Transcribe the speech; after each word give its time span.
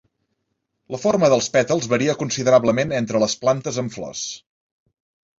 La 0.93 0.99
forma 1.01 1.27
dels 1.33 1.49
pètals 1.57 1.87
varia 1.91 2.15
considerablement 2.21 2.95
entre 3.01 3.21
les 3.25 3.35
plantes 3.43 3.77
amb 3.83 3.93
flors. 3.97 4.23